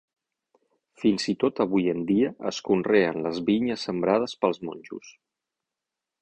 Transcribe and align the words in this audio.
Fins 1.01 1.25
i 1.33 1.35
tot 1.43 1.61
avui 1.65 1.85
en 1.93 2.01
dia 2.11 2.31
es 2.53 2.61
conreen 2.69 3.21
les 3.27 3.43
vinyes 3.51 3.85
sembrades 3.91 4.35
pels 4.47 4.61
monjos. 4.71 5.13